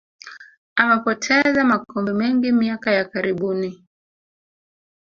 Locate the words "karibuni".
3.09-3.69